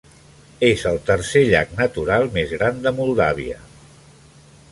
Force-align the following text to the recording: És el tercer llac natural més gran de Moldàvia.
És 0.67 0.85
el 0.91 0.95
tercer 1.09 1.43
llac 1.51 1.75
natural 1.81 2.25
més 2.39 2.55
gran 2.57 2.81
de 2.87 2.95
Moldàvia. 3.01 3.61